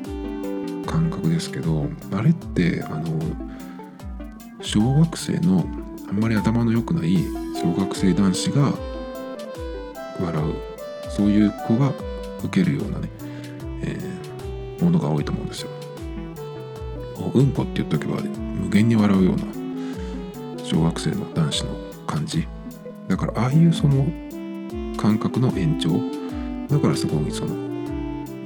[0.85, 3.21] 感覚ですけどあれってあの
[4.61, 5.65] 小学生の
[6.09, 7.19] あんまり頭の良くない
[7.55, 8.73] 小学生男子が
[10.21, 10.55] 笑う
[11.11, 11.93] そういう子が
[12.45, 13.09] 受けるようなね、
[13.83, 15.71] えー、ものが多いと思うんですよ。
[17.35, 19.45] うんこって言っとけば無限に笑うような
[20.65, 21.77] 小学生の男子の
[22.07, 22.49] 感じ。
[23.09, 24.07] だからああいうその
[24.97, 25.91] 感覚の延長。
[26.69, 27.55] だからすごいその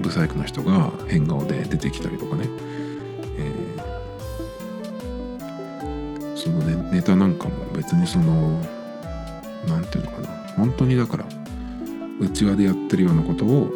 [0.00, 2.48] ブサイクな人が変顔で出てきたりとかね、
[3.38, 8.61] えー、そのねネタなんかも別にその
[9.68, 10.28] 何て言うのかな。
[10.57, 11.26] 本当にだから
[12.25, 13.71] 内輪でやってるようなことを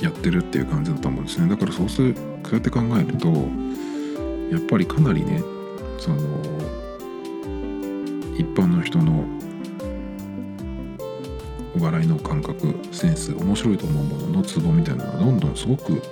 [0.00, 1.48] やってるっていう感じだと思うんですね。
[1.48, 3.28] だからそうするそうやって考えると
[4.50, 5.42] やっぱりかなりね
[5.98, 6.18] その
[8.36, 9.24] 一般の人の
[11.78, 16.02] お笑いの感覚センス面白いと思うもののツボみたいなのがどんどんすごく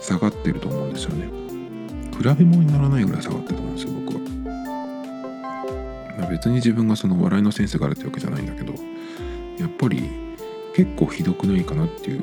[0.00, 1.28] 下がってると思うんですよね。
[2.16, 4.20] 比べ物にならないぐらい下がってると思うんですよ僕は。
[6.30, 8.72] 別に自分がその笑いのセンスがあるってわけじゃないんだけど
[9.58, 10.02] やっぱり
[10.74, 12.22] 結構ひどくないかなっていう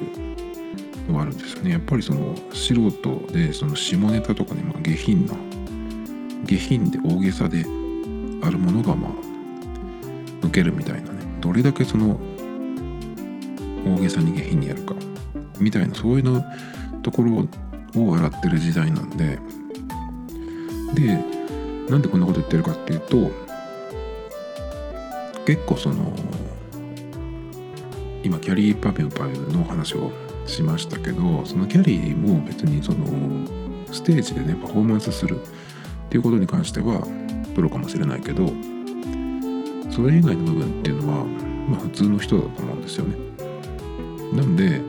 [1.08, 1.72] のがあるんですよね。
[1.72, 5.34] やっぱりその素人でその下ネタとかね、まあ、下品な
[6.46, 7.66] 下品で大げさで
[8.42, 9.12] あるものがまあ
[10.42, 11.24] 受けるみたいなね。
[11.42, 12.20] どれだけその
[13.86, 14.96] 大げさに下品にやるか
[15.60, 16.44] みたいなそういうの
[17.02, 17.48] ところ
[18.02, 19.40] を笑ってる時代なんで。
[20.94, 21.18] で
[21.90, 23.32] なんでこんなこと言ってるかっていうと
[25.46, 26.14] 結構その
[28.24, 30.12] 今キャリーパミュパミュの話を
[30.46, 33.06] しましたけどそのキャリーも別にその
[33.92, 37.06] ステージでねパフォーマンスするっていうことに関しては
[37.54, 38.48] プロかもしれないけど
[39.92, 41.26] それ以外の部分っていうのは
[41.70, 43.16] まあ普通の人だと思うんですよね。
[44.34, 44.82] なんで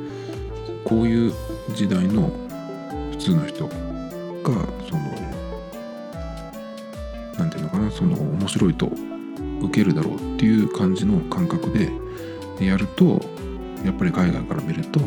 [0.85, 1.33] こういう
[1.75, 2.31] 時代の
[3.11, 3.75] 普通の人が
[4.89, 5.05] その
[7.39, 8.91] 何て言うのかなその面白いと
[9.63, 11.91] 受けるだろうっていう感じの感覚で
[12.59, 13.21] でやると
[13.85, 15.01] やっぱり海外から見ると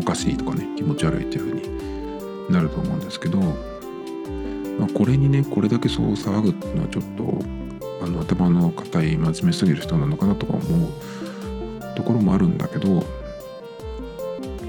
[0.00, 7.64] おかしいとかね気持ち悪いっていう風になると思うんですけど、まあ、これにねこれだけそう騒ぐっていうのはちょっと
[8.04, 13.02] あの頭の固い真面目すぎる人なのかなとか思うところもあるんだけど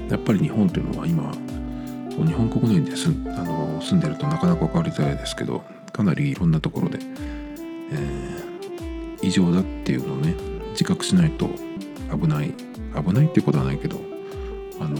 [0.08, 1.32] やっぱり日本というのは今
[2.24, 3.10] 日本国内ですあ
[3.44, 6.98] の住んでるとなかなか分かりづらいですけどかなりいろんなところで、
[7.92, 10.34] えー、異常だっていうのをね
[10.76, 11.48] 自覚しないと
[12.12, 12.52] 危ない
[12.94, 13.98] 危ないっていうことはないけど
[14.78, 14.96] あの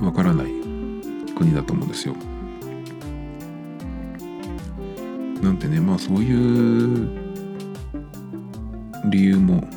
[0.00, 0.46] 分からない
[1.36, 2.14] 国だと思うんですよ。
[5.42, 7.20] なんてねまあそういう
[9.10, 9.68] 理由も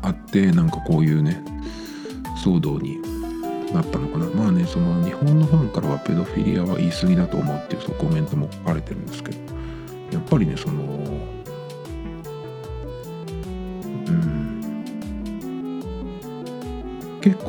[0.00, 1.42] あってなんかこういうね
[2.42, 2.96] 騒動に
[3.74, 9.38] なったのかなまあねその日本のファンからはペドフィリアは言い過ぎだと思うっていうそのコメントも書かれてるんですけど
[10.12, 11.37] やっぱりねその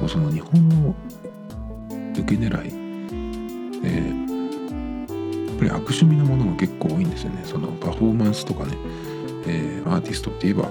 [0.09, 0.95] その日本の
[2.13, 2.71] 受け狙い
[3.81, 3.89] で
[5.47, 7.41] やっぱり悪趣味なものが結構多いんですよね。
[7.45, 8.75] そのパフォーマンスとかね、
[9.45, 10.69] えー、アーティストって言えば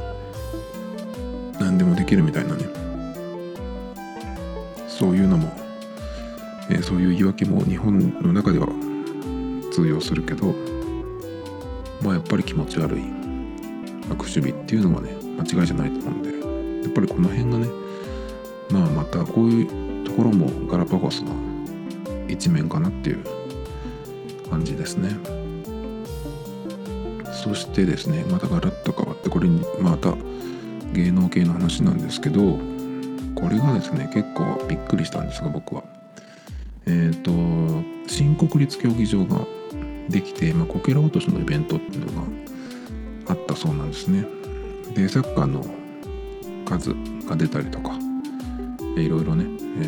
[1.60, 2.64] 何でもできるみたいなね。
[4.88, 5.52] そういうのも、
[6.70, 8.66] えー、そういう言い訳も日本の中では
[9.70, 10.52] 通用するけど
[12.02, 13.02] まあやっぱり気持ち悪い
[14.10, 16.30] 悪守備っていうのはね間違いじゃないと思うんで
[16.82, 17.87] やっぱりこの辺がね
[18.70, 21.32] まあまたこういうところもガラパゴスの
[22.28, 23.24] 一面かなっていう
[24.50, 25.16] 感じですね。
[27.32, 30.14] そしてですねまたガラッと変わってこれにまた
[30.92, 32.58] 芸能系の話なんですけど
[33.34, 35.84] これがですね結構びっくりしたんですが僕は。
[36.86, 39.46] えっ、ー、と新国立競技場が
[40.08, 42.28] できて、ま、こけら落としのイベントっていうのが
[43.28, 44.24] あったそうなんですね。
[44.94, 45.64] でサッカーの
[46.64, 46.94] 数
[47.28, 48.07] が出たりとか
[48.96, 49.44] いろいろね、
[49.80, 49.84] え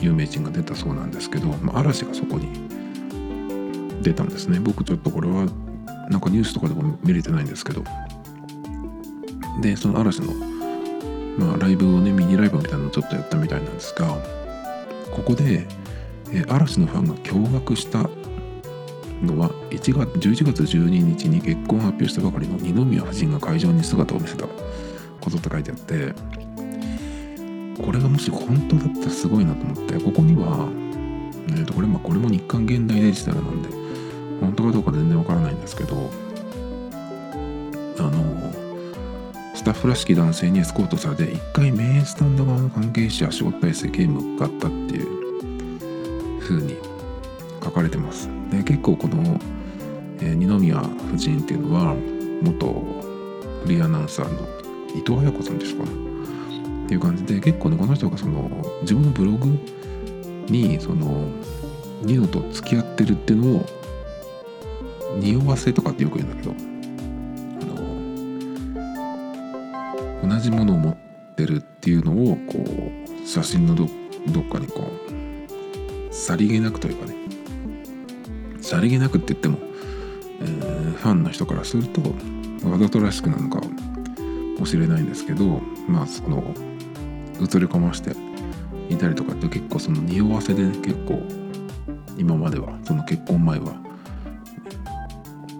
[0.00, 2.48] ー、有名人が出たそうなんですけど、まあ、嵐がそこに
[4.02, 4.60] 出たんですね。
[4.60, 5.46] 僕ちょっとこれは
[6.10, 7.82] なんかニュースとかでも見れてないんですけど。
[9.60, 10.34] でその嵐の
[11.38, 14.08] まあ、ライブをねミニライブみたいなのをちょっとやったみたいなんですが
[15.10, 15.66] ここで、
[16.32, 18.08] えー、嵐のファンが驚愕した
[19.22, 24.46] のは1月11月12日に結婚を発表したばかりの二宮夫人が会場に姿を見せた
[25.20, 26.14] ことって書いてあって
[27.82, 30.68] これがもし本当だったらすごいなと思ってここには、
[31.48, 33.68] えー、とこれまこれも日刊現代デジタルなんで
[34.40, 36.10] 本当かどうか全然わからないんですけど
[37.98, 38.52] あの
[39.54, 46.76] スタッフらしき男性にエスコートされて1回メインスタンド側の関係者招待席へ向かったっていう風に
[47.62, 48.28] 書かれてます。
[48.50, 49.40] で結構この、
[50.20, 51.94] えー、二宮夫人っていうのは
[52.42, 52.66] 元
[53.62, 54.46] フリーアナウンサーの
[54.94, 56.15] 伊藤綾子さんですかね
[56.86, 58.48] っていう感じで結構ねこの人がその
[58.82, 59.58] 自分のブログ
[60.46, 61.28] にその
[62.02, 63.66] ニノと付き合ってるっていうのを
[65.18, 66.54] 匂わせとかってよく言うんだけど
[70.22, 70.96] あの同じものを持っ
[71.34, 73.88] てるっていうのをこう写真のど
[74.28, 74.88] どっかにこ
[76.10, 77.16] うさりげなくというかね
[78.60, 79.58] さりげなくって言っても、
[80.40, 82.00] えー、ファンの人からすると
[82.68, 83.60] わざとらしくなのか
[84.58, 86.54] もしれないんですけどまあその
[87.40, 88.12] 映り込まして
[88.88, 91.22] いたりとかって結構その匂わせで、結構
[92.16, 93.74] 今まではその結婚前は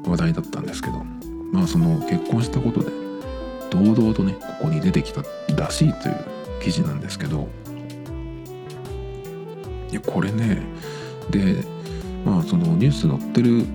[0.06, 1.04] 話題だったんですけど
[1.52, 2.90] まあその結婚したことで
[3.70, 5.22] 堂々とねここに出てきた
[5.56, 6.16] らしいという
[6.62, 7.48] 記事なんですけど
[9.90, 10.62] いやこれね
[11.30, 11.64] で
[12.24, 13.66] まあそのニュース載ってる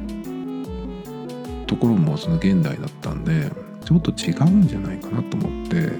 [1.67, 3.51] ところもその現代だったんで
[3.85, 5.91] ちょっと違うんじゃないかなと思って、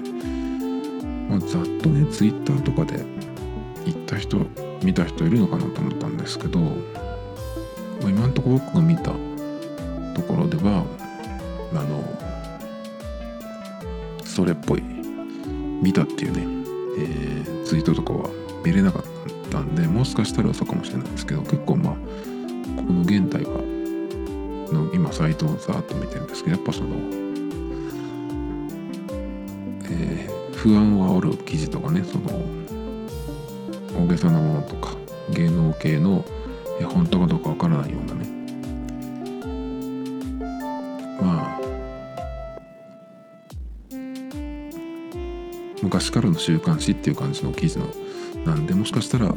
[1.32, 3.06] まあ、ざっとねツイッターとかで
[3.86, 4.40] 行った人
[4.84, 6.68] 見た人いるのかなと思ったんですけど、ま
[8.08, 9.14] あ、今んとこ僕が見た
[10.14, 10.86] ところでは
[11.74, 12.04] あの
[14.26, 14.82] それっぽい
[15.82, 16.42] 見たっていうね、
[17.00, 18.30] えー、ツイートとかは
[18.66, 19.04] 見れなかっ
[19.50, 21.96] たんでもしかしたら嘘かもしれないんですけど結構まあ
[22.76, 23.62] この現代は
[24.74, 27.21] の今サイトをざっと見てるんですけどやっぱその、
[30.62, 32.40] 不安を煽る記事とかねその
[33.98, 34.96] 大げさなものとか
[35.32, 36.24] 芸能系の、
[36.80, 38.28] え本当かどうかわからないようなね。
[41.20, 41.60] まあ
[45.82, 47.88] 昔からの週刊誌っていう感じの記事の
[48.46, 49.34] なんでもしかしたら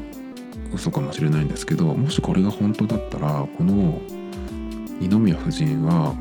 [0.75, 3.99] 嘘かもしれないんですけどもしこれが本当だったらこの
[5.01, 6.15] 二宮夫人は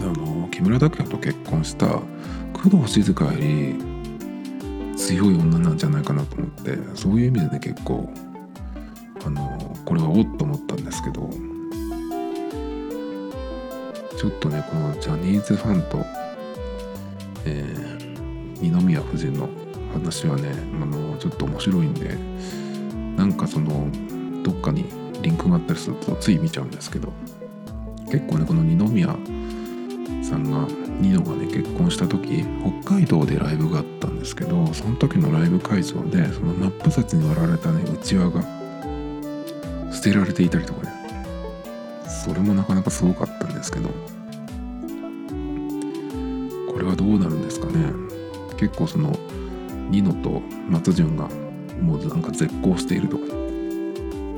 [0.00, 2.00] あの木村拓哉と結婚した
[2.56, 3.74] 工藤静香より
[4.96, 8.08] 強い女なんじゃないかなと思ってそういう意味でね結構
[9.24, 11.28] あのこれはおっと思ったんですけど
[14.18, 16.04] ちょっとねこのジャニーズファンと
[17.48, 19.48] えー、二宮夫人の
[19.92, 20.50] 話はね
[20.82, 22.16] あのちょっと面白いんで
[23.16, 23.88] なんかその
[24.42, 24.84] どっかに
[25.22, 27.12] リンクがあったりするとつい見ちゃうんですけど
[28.10, 29.06] 結構ねこの二宮
[30.22, 30.66] さんが
[31.00, 32.44] ニノがね結婚した時
[32.82, 38.42] 北海道でライブがあったんですけどその時のライブ会場でその真っ二つに割られたねうちわが
[39.92, 40.96] 捨てられていたりとかね。
[42.26, 43.88] それもなかなかすごかったんですけど。
[46.72, 47.92] これはどうなるんですかね。
[48.58, 49.16] 結構その
[49.90, 51.28] ニノと松潤が
[51.80, 53.24] もうなんか絶交しているとか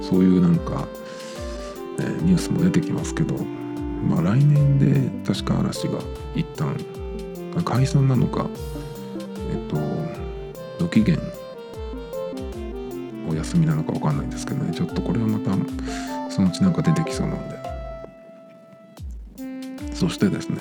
[0.02, 0.86] そういうなんか、
[1.98, 3.34] え、ニュースも出てきますけど
[4.06, 5.98] まあ来年で確か嵐が
[6.34, 6.76] 一旦
[7.64, 8.46] 解散なのか
[9.50, 9.76] えっと
[10.84, 11.18] 無期限
[13.28, 14.74] お休みなのか分かんないんですけどね。
[14.74, 15.50] ちょっとこれはまた
[16.30, 17.58] そのうちなんか出てきそうなんで。
[19.98, 20.58] そしてですね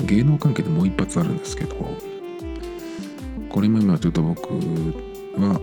[0.00, 1.76] 芸能関係でもう一発あるんですけど
[3.48, 5.60] これも今ちょっと僕は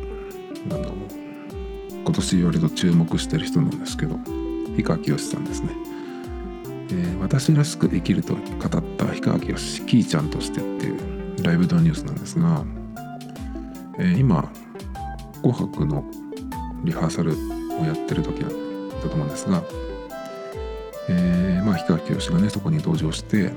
[0.72, 0.94] あの
[2.06, 4.16] 今年割と注目してる人なんですけど
[4.68, 5.72] 氷川きよしさんですね、
[6.90, 12.64] えー、私らしく生きると語った氷川きよしキーちゃんとしてっていうライブドニュースなんですが、
[13.98, 14.52] えー、今
[15.42, 16.06] 「紅白」の
[16.84, 19.64] リハーサルをやってる時だと思うんですが、
[21.10, 23.52] えー、まあ氷川きよしがねそこに登場して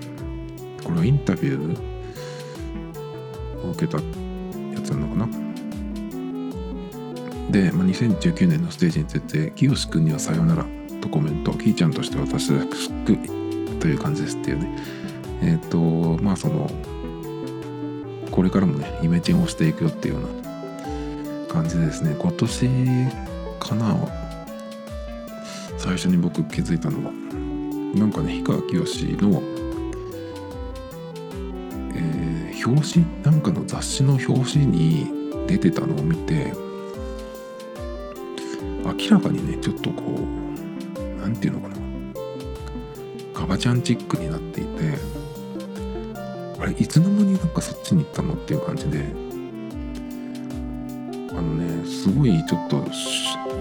[0.85, 4.03] これはインタビューを受けたや
[4.83, 5.29] つなのかな。
[7.51, 10.67] で、まあ、2019年のステージについて「きよし君にはさようなら」
[11.01, 13.19] とコメント「きーちゃんとして私らしく
[13.81, 14.79] という感じです」っていうね。
[15.41, 16.71] えっ、ー、とまあその
[18.31, 20.23] これからもねイメチェンをしていくよっていうよう
[21.47, 22.15] な感じですね。
[22.19, 22.69] 今年
[23.59, 23.97] かな。
[25.79, 27.13] 最初に僕気づいたのは
[27.95, 29.41] なんかね氷川きよしの、
[31.95, 35.07] えー、表紙なんかの雑誌の表紙に
[35.47, 36.53] 出てたのを見て
[38.85, 40.48] 明らかにねちょっとこう
[41.29, 41.77] 何て言うのかな。
[43.35, 44.99] カバちゃんチックになっていて
[46.59, 49.29] あれいつの間になんかそっちに行ったのっていう感じで。
[51.31, 52.85] あのねすごいちょっと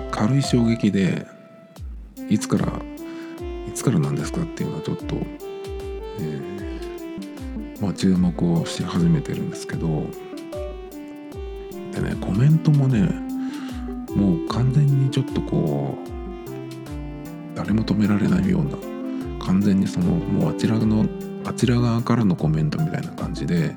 [0.09, 1.27] 軽い衝撃で
[2.27, 2.81] いつから
[3.67, 5.15] いつからなんですかっていうのはちょっと、
[6.19, 10.07] えー、まあ注目をし始めてるんですけど
[11.91, 13.01] でねコメントもね
[14.15, 16.16] もう完全にちょっとこう
[17.57, 18.77] 誰も止められないような
[19.43, 21.07] 完全にそのもうあちらの
[21.43, 23.75] あちら側からのコメントみたいな感じで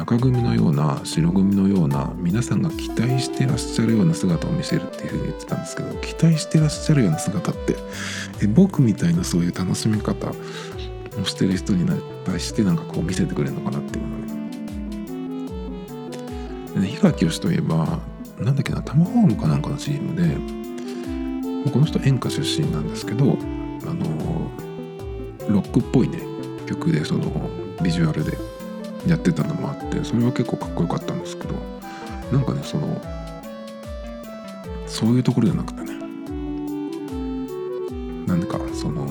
[0.00, 7.76] 赤組のような白組のような皆さんが期待してらっしゃるような姿を見せるっていうふうに言ってたんですけど期待してらっしゃるような姿って
[8.42, 10.34] え僕みたいなそういう楽しみ方を
[11.24, 11.86] してる人に
[12.24, 14.34] 対してなんかこう見せてくれるのかなっていうのがね。
[16.88, 18.00] 氷川きよしといえば
[18.40, 20.63] なんだっけなタマホームかなんかの CM で
[21.70, 23.38] この人演歌出身なんですけど
[23.86, 24.50] あの
[25.48, 26.18] ロックっぽいね
[26.66, 27.50] 曲でその
[27.82, 28.36] ビジュアルで
[29.06, 31.54] やってたのもあってそれは結構かっこよかったんですけど
[32.32, 33.00] なんかねその
[34.86, 35.94] そういうところじゃなくてね
[38.26, 39.06] なんかその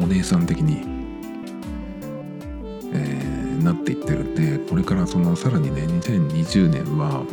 [0.00, 0.82] お姉さん的に、
[2.92, 7.24] えー、なっていってるんでこれからそのさらにね2020年は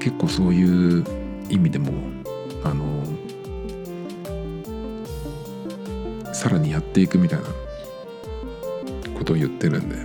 [0.00, 1.04] 結構そういう
[1.48, 2.17] 意味でも
[6.38, 7.46] さらにやっていくみたいな
[9.18, 9.96] ことを言ってるんで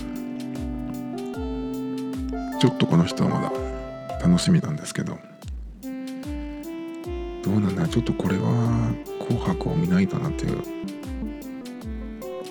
[2.59, 3.39] ちょっとこの人はま
[4.19, 5.19] だ楽しみなんですけど
[7.43, 8.91] どうなんだちょっとこれは
[9.29, 10.57] 「紅白」を見ないかなっていう。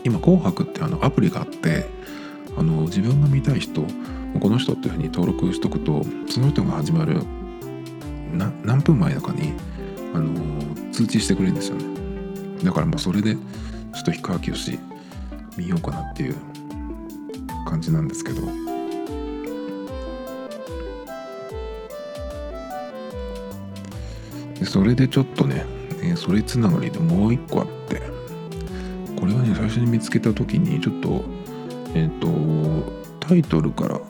[0.05, 1.85] 今「紅白」ってあのアプリがあって
[2.57, 3.83] あの自分が見たい人
[4.39, 7.20] この人っていうふうに登録しとくとその人が始まる
[8.64, 9.53] 何分前とかに、
[10.14, 10.33] あの
[10.91, 11.85] 通知してくれるんですよね。
[12.64, 13.37] だからもうそれで
[14.03, 14.78] っと氷川きよし
[15.57, 16.36] 見ようかなっていう
[17.66, 18.42] 感じなんですけど。
[24.59, 25.64] でそれでちょっとね、
[26.03, 28.00] えそれつながりでもう一個あって。
[29.18, 31.24] これはね最初に見つけた時にちょっと
[31.94, 34.00] えっ、ー、とタイトルから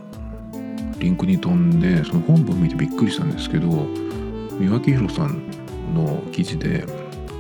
[0.99, 3.69] リンクに飛んでその本文見てびっくりしたんですけど
[4.59, 5.51] 三輪明宏さん
[5.95, 6.87] の記事で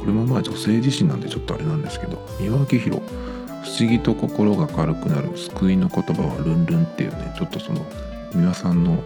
[0.02, 7.86] これもまあ女性自身なんでちょっとあれなんですけど三輪明宏不思議と心が軽くなる救いの言葉はルンルンっていうねちょっとその
[8.34, 9.00] 三輪さんの、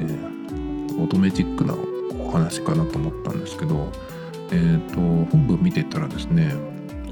[0.00, 1.74] えー、乙女チックな
[2.18, 3.92] お話かなと思ったんですけど
[4.52, 5.00] えっ、ー、と
[5.30, 6.54] 本文見てたらですね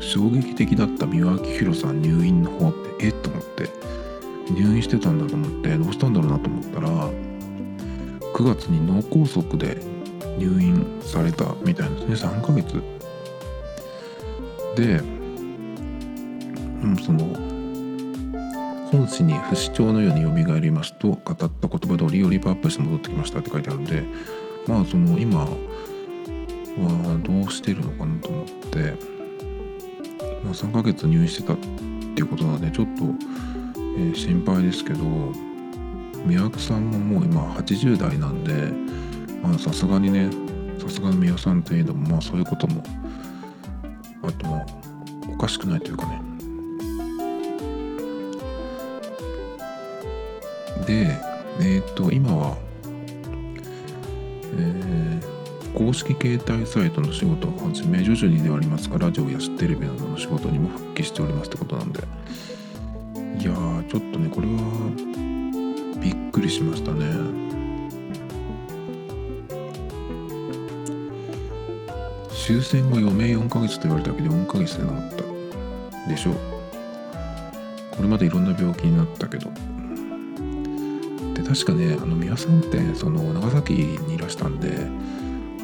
[0.01, 3.09] 衝撃的だった三輪明宏さん入院の方ってえ？
[3.11, 3.69] っと思って
[4.51, 6.89] 入院してたんだと思ってどうしたんだろうなと思ったら
[8.33, 9.77] 9月に脳梗塞で
[10.39, 12.31] 入院されたみたいですね。
[12.31, 12.94] 3ヶ月
[14.77, 15.01] で、
[16.83, 17.19] うん、その
[18.91, 24.05] 本誌に不死鳥のようによみがえりますと語った言葉通りよりパワーアップして戻ってきましたって書いてあるんで
[24.67, 25.49] まあその今は
[27.23, 28.79] どうしてるのかなと思って、
[30.45, 31.67] まあ、3ヶ月入院してたって
[32.21, 33.05] いうことなのでちょっと、
[33.77, 35.05] えー、心配ですけど
[36.25, 38.73] 宮久さんももう今80代なんで
[39.59, 40.31] さすがにね
[40.79, 42.83] さすがの宮さんといえどもまあそういうことも
[44.27, 44.67] あとも
[45.35, 46.23] おかしくないというかね。
[50.87, 51.19] で
[51.61, 52.57] えっ、ー、と今は
[54.57, 62.01] えー、公式携帯サイトの仕事をはじめ徐々にではありますがラジオやテレビなどの仕事にも復帰しておりますってことなんで。
[63.39, 67.44] いやーちょっとねこれはびっくりしましたね。
[72.47, 76.11] 終戦後余命4ヶ月と言われたけど4ヶ月で治った。
[76.11, 76.35] でしょう。
[77.97, 79.51] これまでいろんな病気になったけど。
[81.33, 84.77] で確かねあの宮さんってその長崎にいらしたんで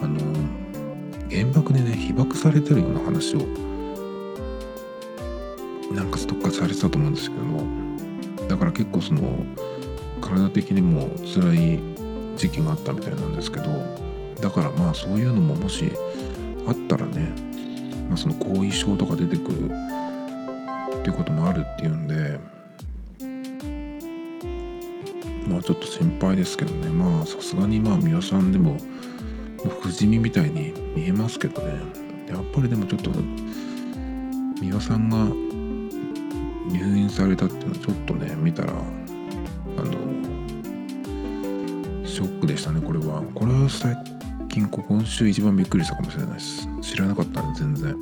[0.03, 0.20] あの
[1.31, 3.41] 原爆でね被爆されてるような話を
[5.93, 7.62] なんかストックされてたと思うんですけども。
[8.49, 9.45] だから結構その
[10.22, 11.78] 体的にも辛い
[12.39, 13.66] 時期があったみたいなんですけど。
[14.41, 15.93] だからまあそういうのももし
[16.67, 17.33] あったらね、
[18.09, 22.39] まあ、その後遺症とか出てくるっていうこともあるっていうんで
[25.51, 26.89] まあちょっと心配ですけどね。
[26.91, 28.77] まあさすがにまあ皆さんでも
[29.81, 31.75] 不死身みたいに見えますけどね。
[32.29, 33.11] やっぱりでもちょっと
[34.61, 35.17] 美輪さんが
[36.69, 38.75] 入院されたっていうのはちょっとね見たらあ
[39.83, 39.93] の
[42.07, 43.23] ショックでしたねこれは。
[43.35, 43.69] これは
[44.51, 46.68] 最近今週一番びっくりしたかもしれないです。
[46.82, 47.94] 知らなかったんで全然。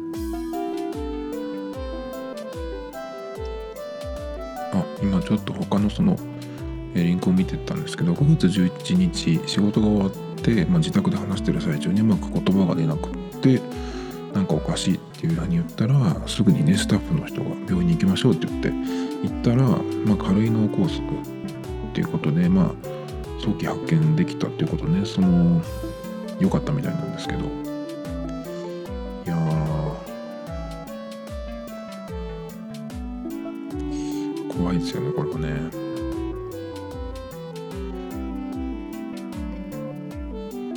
[4.73, 6.17] あ今ちょっと他のその
[6.95, 10.11] リンクを見てたんですけど5月11日仕事が終わっ
[10.43, 13.61] て、まあ、自宅で話してる最中にうまく言葉が出なくって
[14.33, 19.65] なんかおかしいっていうふうに言ったらすぐにねスタッフの人が病院に行きましょうって言って行ったら、
[20.07, 22.99] まあ、軽い脳梗塞っていうことでまあ
[23.39, 25.05] 早期発見できたっていうことね。
[25.05, 25.61] その
[26.41, 27.41] 良かったみたいなんですけど。
[27.41, 29.37] いや
[34.49, 35.49] 怖いですよねこれはね。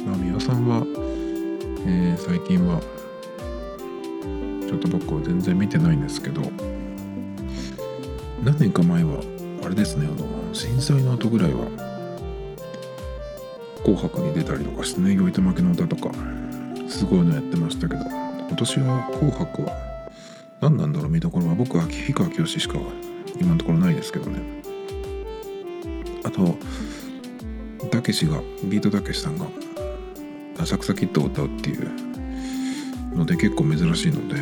[0.06, 0.84] まあ三輪さんは、
[1.86, 2.82] えー、最近は
[4.68, 6.42] ちょっと僕は全然見てないんですけど
[8.44, 9.22] 何年か前は
[9.64, 11.91] あれですねあの震災の後ぐらいは
[13.84, 16.12] 紅白に出たりとかしてね、酔いと負けの歌とか、
[16.88, 19.78] すごいのやってましたけど、今年は紅白は
[20.62, 22.76] 何なんだろう見どころは僕は氷川きよしか
[23.40, 24.40] 今のところないですけどね。
[26.24, 26.58] あと、
[27.90, 29.48] たけしが、ビートたけしさんが
[30.60, 31.90] 浅草キッドを歌うっていう
[33.16, 34.36] ので結構珍しいので、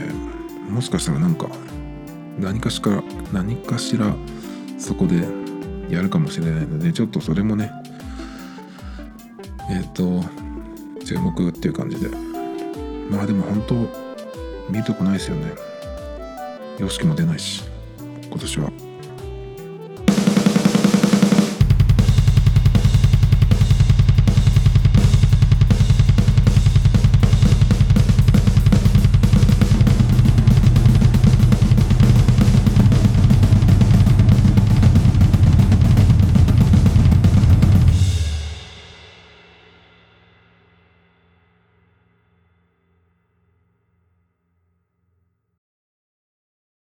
[0.70, 1.48] もしかしたらなんか
[2.40, 4.14] 何かしら、何かしら
[4.78, 5.28] そこで
[5.90, 7.72] やるかもしれないので、ちょっとそれもね、
[10.00, 10.24] と
[11.04, 12.10] 注目っていう感じで。
[13.10, 13.76] まあでも本当
[14.72, 15.54] 見るとこないですよね。
[16.78, 17.64] YOSHIKI も出ないし
[18.30, 18.89] 今年は。